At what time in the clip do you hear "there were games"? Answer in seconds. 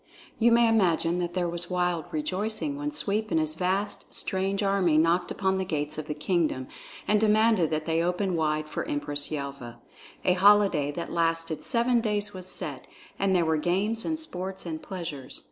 13.35-14.03